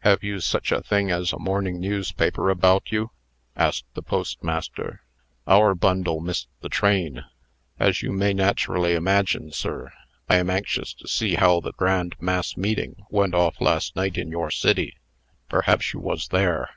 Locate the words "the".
3.94-4.02, 6.60-6.68, 11.60-11.72